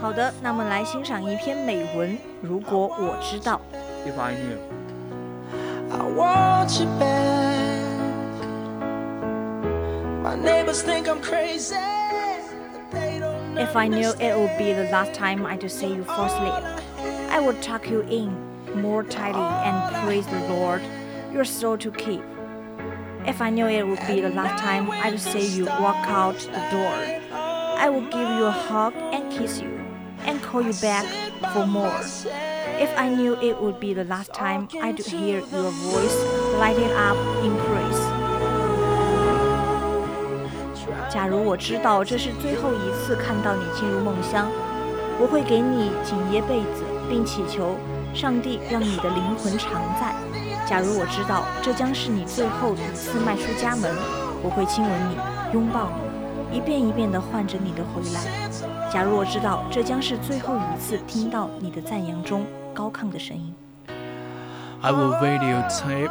[0.00, 2.18] 好的，那么来欣赏一篇美文。
[2.42, 3.60] 如果我知道。
[4.06, 4.58] If I knew.
[5.90, 7.44] I want you back.
[10.22, 11.76] My neighbors think I'm crazy.
[12.72, 15.56] but they don't know If I knew me it would be the last time I
[15.58, 16.52] to see you fall asleep,
[17.30, 18.34] I would tuck you in
[18.80, 20.82] more tightly and praise the Lord,
[21.32, 22.22] your soul to keep.
[23.28, 26.36] If I knew it would be the last time I to see you walk out
[26.38, 26.94] the door,
[27.78, 29.70] I would give you a hug and kiss you,
[30.26, 31.06] and call you back
[31.52, 32.00] for more.
[32.78, 36.16] If I knew it would be the last time I to hear your voice
[36.58, 38.00] lighting up in praise.
[41.08, 44.48] 假如我知道这是最后一次看到你进入梦乡，
[45.20, 47.76] 我会给你紧掖被子，并祈求
[48.12, 50.12] 上帝让你的灵魂常在。
[50.68, 53.90] 假如我知道这将是你最后一次迈出家门，
[54.42, 55.16] 我会亲吻你，
[55.52, 55.90] 拥抱
[56.50, 58.48] 你，一遍一遍地唤着你的回来。
[58.90, 63.54] 假如我知道这将是最后一次听到你的赞扬中高亢的声音，
[64.80, 66.10] I will videotape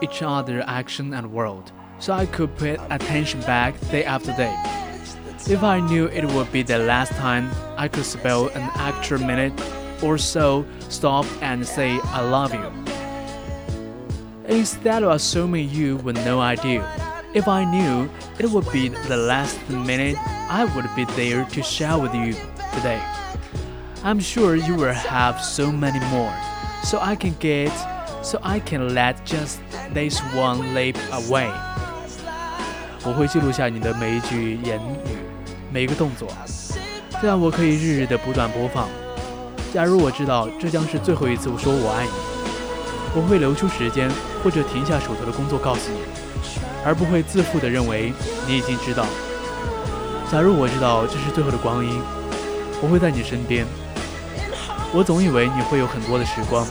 [0.00, 4.52] each other action and world, so I could pay attention back day after day.
[5.46, 9.52] If I knew it would be the last time, I could spell an extra minute
[10.00, 12.85] or so, stop and say I love you.
[14.48, 16.82] Instead of assuming you with no idea,
[17.32, 20.16] if I knew it would be the last minute,
[20.50, 22.34] I would be there to share with you
[22.74, 23.00] today.
[24.04, 26.32] I'm sure you will have so many more,
[26.82, 27.72] so I can get,
[28.22, 29.60] so I can let just
[29.94, 31.50] this one leap away.
[33.04, 35.16] 我会记录下你的每一句言语，
[35.72, 36.28] 每一个动作，
[37.20, 38.88] 这样我可以日日的不断播放。
[39.72, 42.10] 假如我知道这将是最后一次我说我爱你，
[43.14, 44.10] 我会留出时间
[44.47, 45.99] 或者停下手头的工作告诉你，
[46.85, 48.13] 而不会自负的认为
[48.47, 49.05] 你已经知道。
[50.31, 52.01] 假如我知道这是最后的光阴，
[52.81, 53.65] 我会在你身边。
[54.93, 56.65] 我总以为你会有很多的时光，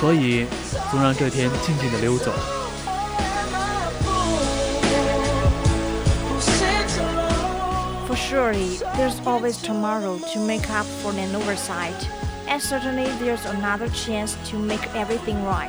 [0.00, 0.46] 所以
[0.90, 2.32] 总让这天静静的溜走。
[8.08, 12.08] For surely there's always tomorrow to make up for an oversight,
[12.48, 15.68] and certainly there's another chance to make everything right.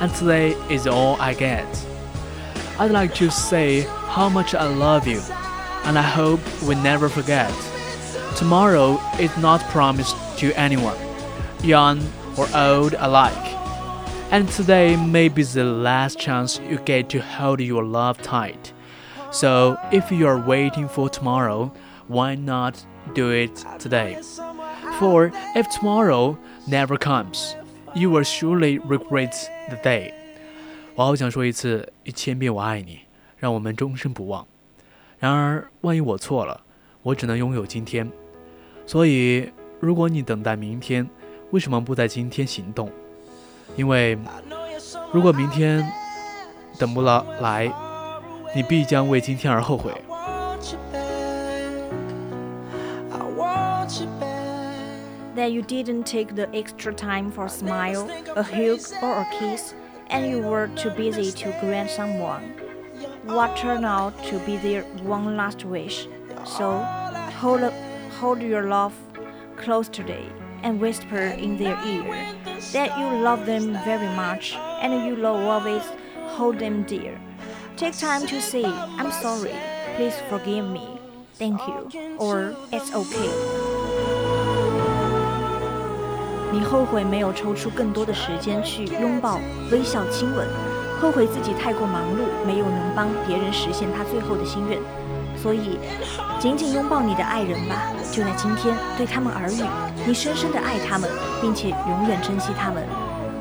[0.00, 1.66] and today is all I get.
[2.78, 5.20] I'd like to say how much I love you,
[5.84, 7.52] and I hope we never forget.
[8.36, 10.98] Tomorrow is not promised to anyone,
[11.62, 12.00] young
[12.36, 13.54] or old alike.
[14.30, 18.72] And today may be the last chance you get to hold your love tight.
[19.30, 21.72] So if you are waiting for tomorrow,
[22.08, 22.84] why not
[23.14, 24.20] do it today?
[24.98, 27.56] For if tomorrow never comes,
[27.96, 29.32] you will surely regret
[29.68, 30.12] the day.
[30.94, 33.00] 我好想说一次一千遍我爱你，
[33.38, 34.46] 让我们终身不忘。
[35.18, 36.60] 然而，万一我错了，
[37.02, 38.10] 我只能拥有今天。
[38.86, 41.08] 所以，如果你等待明天，
[41.52, 42.90] 为什么不在今天行动？
[43.76, 44.18] 因为，
[45.10, 45.82] 如果明天
[46.78, 47.72] 等不了来，
[48.54, 49.90] 你必将为今天而后悔。
[55.36, 59.74] That you didn't take the extra time for a smile, a hug, or a kiss,
[60.08, 62.54] and you were too busy to grant someone
[63.26, 66.08] what turned out to be their one last wish.
[66.44, 66.78] So,
[67.40, 67.74] hold, up,
[68.18, 68.94] hold your love
[69.56, 70.26] close today
[70.62, 72.34] and whisper in their ear
[72.72, 75.82] that you love them very much and you will always
[76.36, 77.20] hold them dear.
[77.76, 79.54] Take time to say, I'm sorry,
[79.96, 80.98] please forgive me,
[81.34, 83.75] thank you, or it's okay.
[86.52, 89.38] 你后悔没有抽出更多的时间去拥抱、
[89.70, 90.46] 微笑、亲吻，
[91.00, 94.78] 后悔自己太过忙碌，没有能帮别人实现他最后的心愿。
[95.36, 95.78] 所以，
[96.38, 99.62] 紧紧拥抱你的爱人吧，就在今天，对他们耳语，
[100.06, 101.10] 你深深的爱他们，
[101.40, 102.82] 并且永远珍惜他们。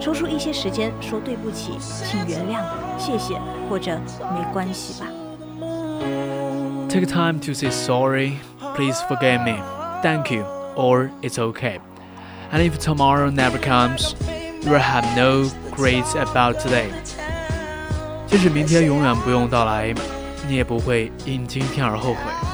[0.00, 2.62] 抽出一些时间说对不起，请原谅，
[2.98, 3.38] 谢谢，
[3.68, 3.96] 或者
[4.32, 5.06] 没关系吧。
[6.88, 8.38] Take time to say sorry.
[8.74, 9.62] Please forgive me.
[10.02, 10.44] Thank you.
[10.74, 11.78] Or it's okay.
[12.51, 14.15] And if tomorrow never comes,
[14.63, 16.89] you will have no regrets about today.
[18.27, 19.93] 即使明天永远不用到来，
[20.47, 22.50] 你也不会因今天而后悔。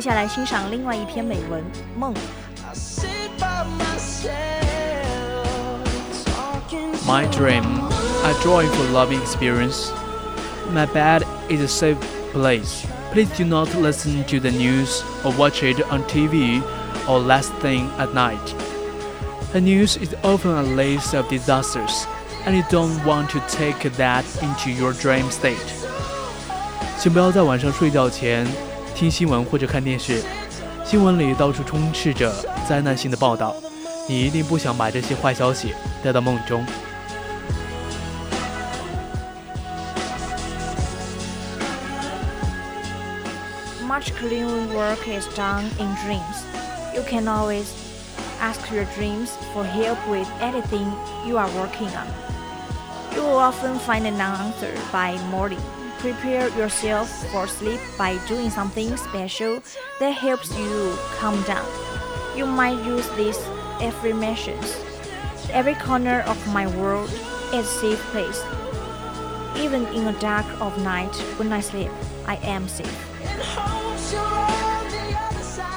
[0.00, 1.62] 下来欣赏另外一篇美文《
[1.98, 2.12] 梦》。
[2.68, 4.26] I sit by myself,
[6.24, 7.64] talking My to dream,
[8.24, 9.90] a joyful loving experience.
[10.72, 11.98] My bed is a safe
[12.32, 12.86] place.
[13.12, 16.60] Please do not listen to the news or watch it on TV
[17.08, 18.54] or last thing at night.
[19.52, 22.06] The news is often a list of disasters,
[22.44, 25.56] and you don't want to take that into your dream state.
[26.98, 28.46] 请不要在晚上睡觉前
[28.94, 30.22] 听新闻或者看电视，
[30.84, 32.32] 新闻里到处充斥着
[32.68, 33.54] 灾难性的报道，
[34.08, 36.64] 你一定不想把这些坏消息带到梦中。
[43.86, 46.44] Much cleaning work is done in dreams.
[46.94, 47.64] You can always
[48.40, 50.92] ask your dreams for help with anything
[51.26, 52.06] you are working on.
[53.14, 55.60] You will often find an answer by morning.
[56.00, 59.62] Prepare yourself for sleep by doing something special
[59.98, 61.66] that helps you calm down.
[62.36, 63.38] You might use these
[63.80, 64.76] affirmations.
[65.52, 67.10] Every corner of my world
[67.52, 68.42] is a safe place.
[69.56, 71.90] Even in a dark of night when I sleep,
[72.26, 72.92] I am safe.
[73.42, 75.72] hopes you're on the other side.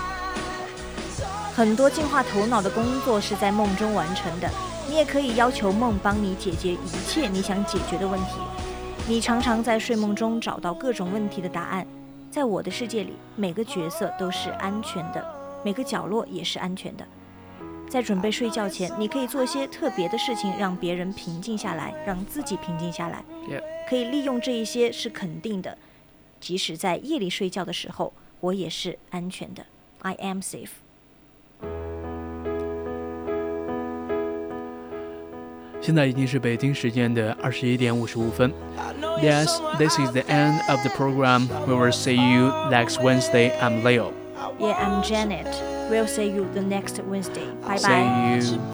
[1.55, 4.49] 很多净化头脑的工作是在梦中完成的。
[4.89, 8.33] 你也可以要求梦帮你解决一切你想解决的问题。
[9.06, 11.86] 你常常在睡梦中找到各种问题的答案。
[12.30, 15.22] 在我的世界里，每个角色都是安全的，
[15.62, 17.06] 每个角落也是安全的。
[17.86, 23.22] 在准备睡觉前，你可以做些特别的事情，让别人平静下来，让自己平静下来。
[23.86, 25.76] 可以利用这一些是肯定的。
[26.40, 28.10] 即使在夜里睡觉的时候，
[28.40, 29.66] 我也是安全的。
[30.00, 30.70] I am safe.
[35.83, 38.51] 现在已经是北京时间的二十一点五十五分。
[38.77, 41.47] I know you're Yes, someone this is the end of the program.
[41.65, 43.51] We will see you next Wednesday.
[43.59, 44.11] I'm Leo.
[44.59, 45.47] Yeah, I'm Janet.
[45.89, 47.49] We'll see you the next Wednesday.
[47.61, 48.39] Bye bye.
[48.39, 48.72] See you.